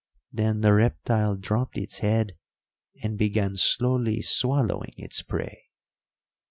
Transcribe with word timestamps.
Then 0.31 0.61
the 0.61 0.73
reptile 0.73 1.35
dropped 1.37 1.77
its 1.77 1.99
head 1.99 2.35
and 3.03 3.19
began 3.19 3.55
slowly 3.55 4.19
swallowing 4.23 4.95
its 4.97 5.21
prey." 5.21 5.69